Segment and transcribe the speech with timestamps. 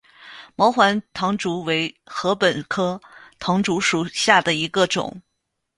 [0.55, 2.99] 毛环唐竹为禾本科
[3.37, 5.21] 唐竹属下的一个种。